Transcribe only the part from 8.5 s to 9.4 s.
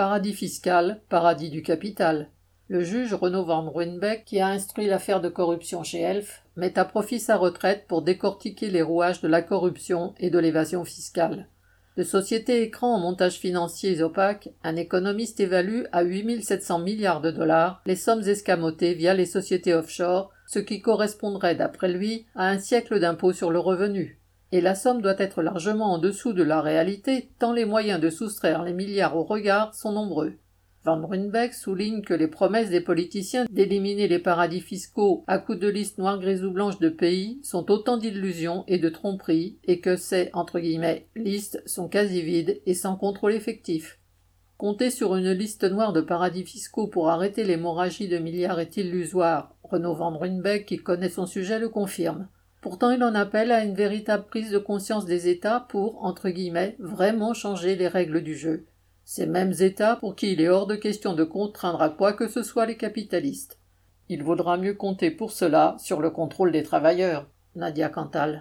les rouages de